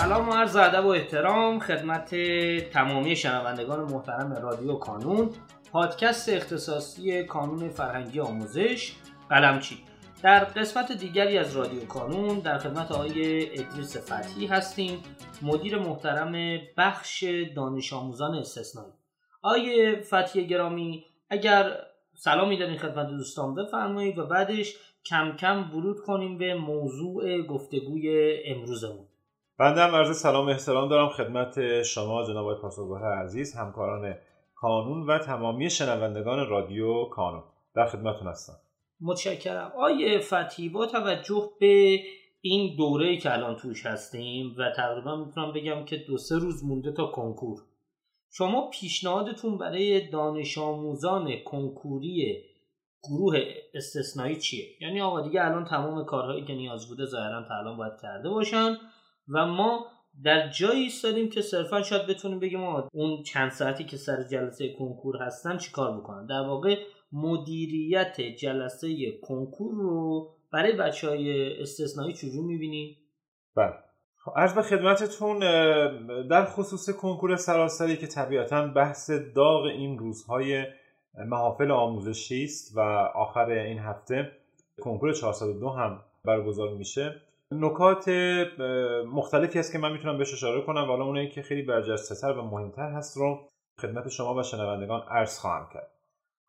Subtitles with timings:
[0.00, 2.14] سلام و عرض ادب و احترام خدمت
[2.70, 5.30] تمامی شنوندگان محترم رادیو کانون
[5.72, 8.92] پادکست اختصاصی کانون فرهنگی آموزش
[9.30, 9.78] قلمچی
[10.22, 15.02] در قسمت دیگری از رادیو کانون در خدمت آقای ادریس فتحی هستیم
[15.42, 17.24] مدیر محترم بخش
[17.56, 18.92] دانش آموزان استثنایی.
[19.42, 21.76] آقای فتحی گرامی اگر
[22.14, 24.74] سلامی دارین خدمت دوستان بفرمایید و بعدش
[25.06, 29.09] کم کم ورود کنیم به موضوع گفتگوی امروزمون.
[29.60, 34.14] بنده هم عرض سلام و احترام دارم خدمت شما جناب آقای عزیز همکاران
[34.54, 37.42] کانون و تمامی شنوندگان رادیو کانون.
[37.74, 38.52] در خدمتتون هستم.
[39.00, 39.72] متشکرم.
[39.78, 42.00] آیه فتحی با توجه به
[42.40, 46.92] این دوره که الان توش هستیم و تقریبا می‌تونم بگم که دو سه روز مونده
[46.92, 47.58] تا کنکور
[48.30, 52.44] شما پیشنهادتون برای دانش آموزان کنکوری
[53.02, 53.38] گروه
[53.74, 57.92] استثنایی چیه؟ یعنی آقا دیگه الان تمام کارهایی که نیاز بوده ظاهرا تا الان باید
[58.02, 58.76] کرده باشن.
[59.30, 59.86] و ما
[60.24, 62.60] در جایی ایستادیم که صرفا شاید بتونیم بگیم
[62.92, 66.76] اون چند ساعتی که سر جلسه کنکور هستن چیکار بکنن در واقع
[67.12, 72.96] مدیریت جلسه کنکور رو برای بچه های استثنایی چجور می‌بینیم؟
[73.54, 73.74] بله.
[74.24, 75.38] خب، عرض به خدمتتون
[76.28, 80.64] در خصوص کنکور سراسری که طبیعتا بحث داغ این روزهای
[81.26, 82.80] محافل آموزشی است و
[83.14, 84.32] آخر این هفته
[84.80, 87.20] کنکور 402 هم برگزار میشه.
[87.52, 88.08] نکات
[89.06, 92.42] مختلفی هست که من می‌تونم بهش اشاره کنم و حالا اونایی که خیلی برجسته و
[92.42, 93.48] مهمتر هست رو
[93.80, 95.90] خدمت شما و شنوندگان عرض خواهم کرد.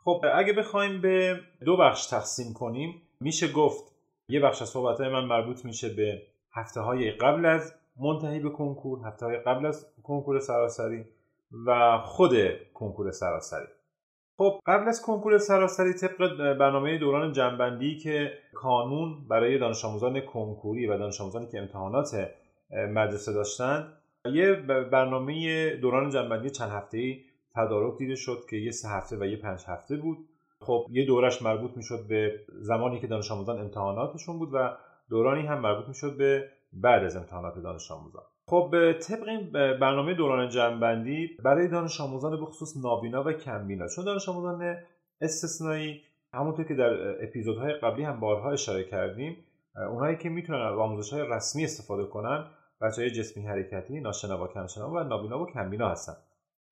[0.04, 3.96] خب اگه بخوایم به دو بخش تقسیم کنیم میشه گفت
[4.28, 6.22] یه بخش از صحبت من مربوط میشه به
[6.54, 11.06] هفته های قبل از منتهی به کنکور هفته های قبل از کنکور سراسری
[11.66, 12.34] و خود
[12.74, 13.68] کنکور سراسری.
[14.42, 20.88] خب قبل از کنکور سراسری طبق برنامه دوران جنبندی که کانون برای دانش آموزان کنکوری
[20.88, 22.30] و دانش آموزانی که امتحانات
[22.72, 23.94] مدرسه داشتند
[24.26, 24.54] یه
[24.92, 27.24] برنامه دوران جنبندی چند هفته‌ای
[27.56, 30.18] تدارک دیده شد که یه سه هفته و یه پنج هفته بود.
[30.60, 34.78] خب یه دورش مربوط می‌شد به زمانی که دانش آموزان امتحاناتشون بود و
[35.10, 40.50] دورانی هم مربوط می‌شد به بعد از امتحانات دانش آموزان خب طبق این برنامه دوران
[40.50, 43.88] جمعبندی برای دانش آموزان به خصوص نابینا و کمبینا.
[43.88, 44.78] چون دانش آموزان
[45.22, 46.02] استثنایی
[46.34, 49.38] همونطور که در اپیزودهای قبلی هم بارها اشاره کردیم
[49.90, 52.46] اونایی که می‌تونن از آموزش های رسمی استفاده کنن
[52.82, 56.14] بچه های جسمی حرکتی ناشنوا کمشنوا و نابینا و کمبینا هستن.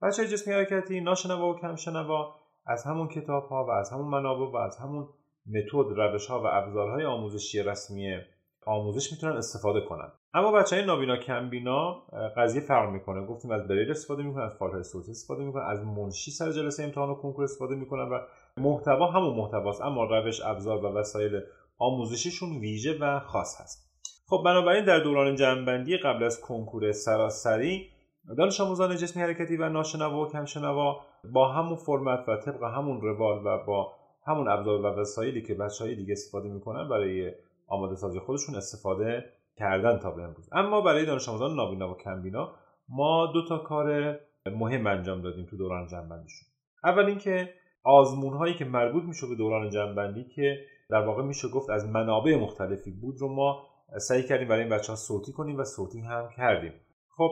[0.01, 2.35] بچه های جسمی حرکتی ناشنوا و کمشنوا
[2.65, 5.07] از همون کتاب ها و از همون منابع و از همون
[5.45, 8.17] متد روش ها و ابزارهای آموزشی رسمی
[8.65, 10.11] آموزش می‌تونن استفاده کنن.
[10.33, 11.93] اما بچه های نابینا کمبینا
[12.37, 13.25] قضیه فرق می‌کنه.
[13.25, 17.09] گفتیم از بریل استفاده می‌کنن از فایل صوتی استفاده می‌کنن از منشی سر جلسه امتحان
[17.09, 18.19] و کنکور استفاده می‌کنن و
[18.57, 19.81] محتوا همون محتواست.
[19.81, 21.41] اما روش ابزار و وسایل
[21.77, 23.89] آموزشیشون ویژه و خاص هست.
[24.27, 27.89] خب بنابراین در دوران جمعبندی قبل از کنکور سراسری
[28.37, 31.01] دانش آموزان جسمی حرکتی و ناشنوا و کمشنوا
[31.33, 33.93] با همون فرمت و طبق همون روال و با
[34.27, 37.31] همون ابزار و وسایلی که بچه های دیگه استفاده می‌کنن برای
[37.67, 39.25] آماده سازی خودشون استفاده
[39.59, 40.49] کردن تا به امروز.
[40.51, 42.51] اما برای دانش آموزان نابینا و کمبینا
[42.89, 46.47] ما دو تا کار مهم انجام دادیم تو دوران جنبندیشون.
[46.83, 47.53] اول اینکه
[47.83, 50.57] آزمون هایی که مربوط میشه به دوران جنبندی که
[50.89, 54.91] در واقع میشه گفت از منابع مختلفی بود رو ما سعی کردیم برای این بچه
[54.91, 56.73] ها صوتی کنیم و صوتی هم کردیم.
[57.17, 57.29] خب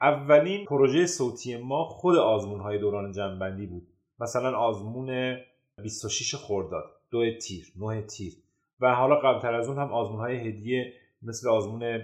[0.00, 3.88] اولین پروژه صوتی ما خود آزمون های دوران جنبندی بود.
[4.20, 5.36] مثلا آزمون
[5.82, 8.32] 26 خرداد دو تیر 9 تیر.
[8.80, 11.98] و حالا قبلتر از اون هم آزمون های هدیه مثل آزمون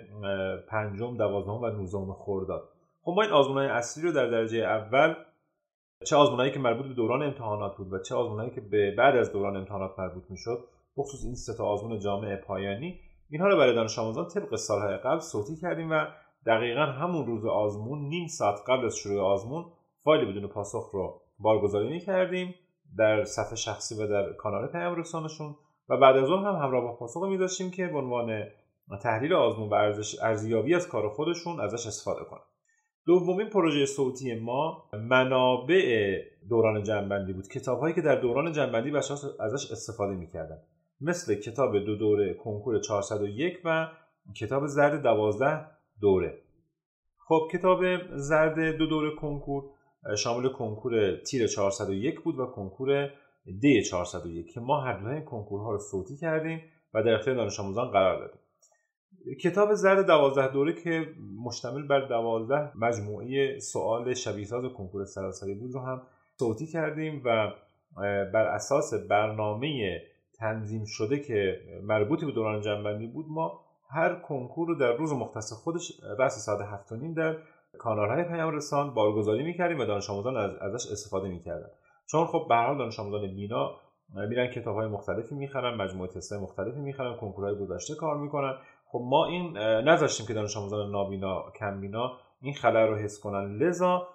[0.69, 2.69] پنجم دوازدهم و نوزدهم خرداد.
[3.03, 5.15] خب ما این آزمون های اصلی رو در درجه اول
[6.04, 9.32] چه آزمونهایی که مربوط به دوران امتحانات بود و چه آزمونهایی که به بعد از
[9.32, 10.65] دوران امتحانات مربوط می‌شد
[10.97, 13.00] بخصوص این سه تا آزمون جامعه پایانی
[13.31, 16.06] اینها رو برای دانش آموزان طبق سالهای قبل صوتی کردیم و
[16.47, 19.65] دقیقا همون روز آزمون نیم ساعت قبل از شروع آزمون
[20.04, 22.54] فایل بدون پاسخ رو بارگذاری کردیم
[22.98, 25.57] در صفحه شخصی و در کانال پیام رسانشون
[25.89, 28.45] و بعد از اون هم همراه با پاسخ میذاشتیم که به عنوان
[29.03, 29.74] تحلیل آزمون و
[30.22, 32.41] ارزیابی از کار خودشون ازش استفاده کنن.
[33.06, 36.18] دومین پروژه صوتی ما منابع
[36.48, 37.48] دوران جنبندی بود.
[37.48, 40.59] کتاب هایی که در دوران جنبندی بچه ازش استفاده می‌کردن.
[41.00, 43.88] مثل کتاب دو دوره کنکور 401 و
[44.41, 45.66] کتاب زرد 12
[46.00, 46.38] دوره.
[47.28, 47.80] خب کتاب
[48.16, 49.65] زرد دو دوره کنکور
[50.18, 53.10] شامل کنکور تیر 401 بود و کنکور
[53.60, 56.62] دی 401 که ما هر دوی کنکورها رو صوتی کردیم
[56.94, 58.41] و در اختیار دانش آموزان قرار دادیم.
[59.34, 61.07] کتاب زرد دوازده دوره که
[61.45, 66.03] مشتمل بر دوازده مجموعه سوال شبیه ساز کنکور سراسری بود رو هم
[66.39, 67.53] صوتی کردیم و
[68.33, 70.03] بر اساس برنامه
[70.39, 75.53] تنظیم شده که مربوط به دوران جنبندی بود ما هر کنکور رو در روز مختص
[75.53, 77.37] خودش بحث ساعت هفت در
[77.79, 81.69] کانال های پیام رسان بارگذاری می‌کردیم و دانش آموزان از ازش استفاده می‌کردن.
[82.07, 83.71] چون خب به دانش آموزان بینا
[84.29, 88.55] میرن کتاب های مختلفی می‌خرن مجموعه تست مختلفی می‌خرن کنکورهای گذشته کار می‌کنن.
[88.88, 93.56] خب ما این نذاشتیم که دانش آموزان نابینا کم بینا این خلل رو حس کنن.
[93.56, 94.09] لذا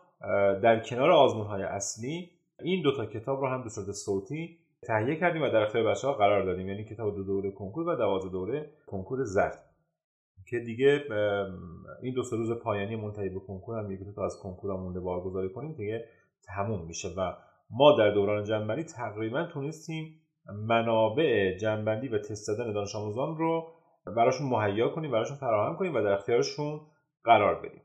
[0.64, 2.30] در کنار آزمون های اصلی
[2.64, 4.58] این دوتا کتاب رو هم به صورت صوتی
[4.88, 6.70] تهیه کردیم و در اختیار بچه ها قرار دادیم.
[6.70, 9.66] یعنی کتاب دو دوره کنکور و دوازده دوره کنکور زرد.
[10.50, 11.04] که دیگه
[12.02, 15.50] این دو سه روز پایانی منتهی به کنکور هم یکی تا از کنکور مونده بارگذاری
[15.50, 16.06] کنیم دیگه
[16.48, 17.08] تموم میشه.
[17.18, 17.34] و
[17.70, 20.22] ما در دوران جنبندی تقریبا تونستیم
[20.68, 23.68] منابع جنبندی و تست دادن دانش آموزان رو
[24.06, 26.82] براشون مهیا کنیم براشون فراهم کنیم و در اختیارشون
[27.24, 27.82] قرار بدیم.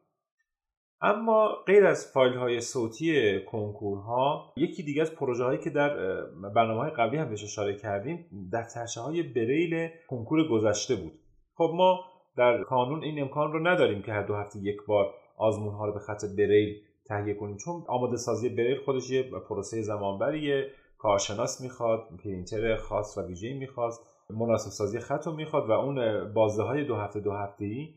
[1.00, 6.20] اما غیر از فایل های صوتی کنکورها یکی دیگه از پروژه هایی که در
[6.54, 11.12] برنامه های قبلی هم بهش اشاره کردیم دفترچه های بریل کنکور گذشته بود.
[11.54, 12.04] خب ما
[12.36, 15.92] در کانون این امکان رو نداریم که هر دو هفته یک بار آزمون ها رو
[15.92, 17.56] به خط بریل تهیه کنیم.
[17.56, 23.92] چون آماده سازی بریل خودش یه پروسه زمانبریه کارشناس می‌خواد پرینتر خاص و ویژه‌ای می‌خواد
[24.30, 27.94] مناسب سازی خط رو می‌خواد و اون بازه های دو هفته دو هفته ای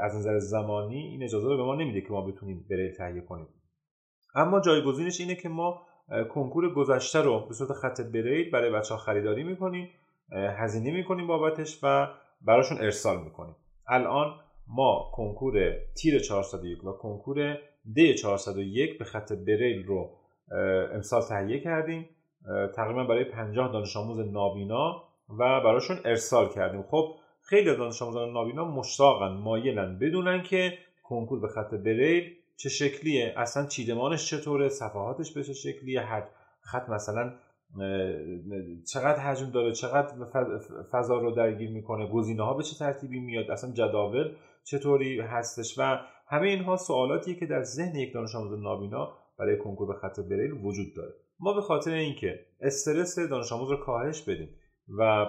[0.00, 3.46] از نظر زمانی این اجازه رو به ما نمیده که ما بتونیم بریل تهیه کنیم.
[4.34, 5.82] اما جایگزینش اینه که ما
[6.34, 9.88] کنکور گذشته رو به صورت خط بریل برای بچه ها خریداری می‌کنیم
[10.32, 12.08] هزینه می‌کنیم بابتش و
[12.42, 13.56] براشون ارسال می‌کنیم.
[13.88, 14.34] الان
[14.66, 17.58] ما کنکور تیر 401 و کنکور
[17.96, 20.10] د 401 به خط بریل رو
[20.94, 22.08] امسال تهیه کردیم.
[22.74, 25.02] تقریبا برای 50 دانش آموز نابینا
[25.38, 26.82] و براشون ارسال کردیم.
[26.82, 29.98] خب خیلی دانش آموزان نابینا مشتاقن مایلن.
[29.98, 36.00] بدونن که کنکور به خط بریل چه شکلیه اصلا چیدمانش چطوره صفحاتش به چه شکلیه
[36.00, 36.24] هر
[36.60, 37.32] خط مثلا
[38.92, 40.14] چقدر حجم داره چقدر
[40.92, 44.34] فضا رو درگیر می‌کنه گزینه ها به چه ترتیبی میاد اصلا جداول
[44.64, 49.86] چطوری هستش و همه اینها سوالاتیه که در ذهن یک دانش آموز نابینا برای کنکور
[49.86, 51.14] به خط بریل وجود داره.
[51.40, 54.48] ما به خاطر اینکه استرس دانش آموز رو کاهش بدیم
[54.98, 55.26] و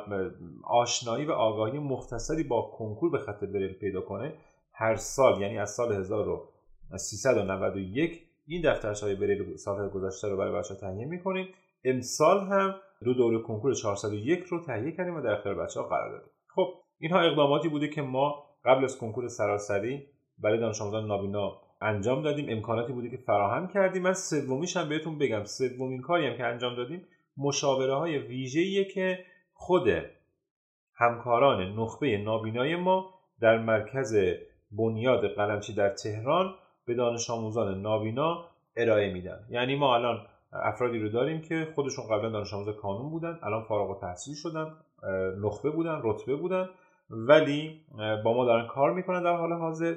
[0.64, 4.34] آشنایی و آگاهی مختصری با کنکور به خط بریل پیدا کنه
[4.74, 11.06] هر سال یعنی از سال 1391 این دفترچه‌های بریل سال گذشته رو برای بچه‌ها تهیه
[11.06, 11.48] می‌کنیم.
[11.86, 16.12] امسال هم دو دوره کنکور 401 رو تهیه کردیم و در اختیار بچه ها قرار
[16.12, 16.32] دادیم.
[16.56, 20.04] خب اینها اقداماتی بوده که ما قبل از کنکور سراسری
[20.38, 22.46] برای دانش آموزان نابینا انجام دادیم.
[22.50, 24.02] امکاناتی بوده که فراهم کردیم.
[24.02, 25.44] من سومیش هم بهتون بگم.
[25.44, 27.08] سومین کاری هم که انجام دادیم
[27.38, 29.20] مشاوره های ویژه‌ایه که
[29.66, 29.88] خود
[30.96, 34.16] همکاران نخبه نابینای ما در مرکز
[34.72, 36.56] بنیاد قلمچی در تهران
[36.86, 38.46] به دانش آموزان نابینا
[38.76, 39.40] ارائه میدن.
[39.50, 43.90] یعنی ما الان افرادی رو داریم که خودشون قبلا دانش آموز کانون بودن الان فارغ
[43.90, 44.68] و تحصیل شدن
[45.42, 46.70] نخبه بودن رتبه بودن
[47.10, 47.82] ولی
[48.24, 49.96] با ما دارن کار می‌کنن در حال حاضر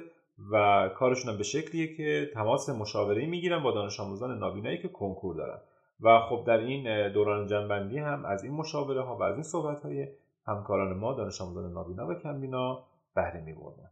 [0.51, 5.35] و کارشون هم به شکلیه که تماس مشاوره می‌گیرن با دانش آموزان نابینایی که کنکور
[5.35, 5.59] دارن.
[6.01, 9.81] و خب در این دوران جنبندی هم از این مشاوره ها و از این صحبت
[9.81, 10.07] های
[10.47, 12.83] همکاران ما دانش آموزان نابینا و کمبینا
[13.15, 13.89] بهره میبردن.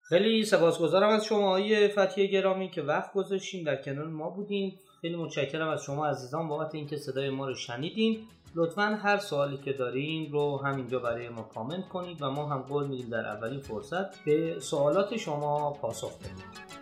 [0.00, 3.64] خیلی سپاسگزارم از شما های فتیه گرامی که وقت گذاشتین.
[3.64, 4.72] در کنار ما بودین.
[5.00, 8.18] خیلی متشکرم از شما عزیزان بابت اینکه صدای ما رو شنیدین.
[8.54, 12.86] لطفا هر سوالی که دارین رو همینجا برای ما کامنت کنید و ما هم قول
[12.86, 16.81] میدیم در اولین فرصت به سوالات شما پاسخ بدیم.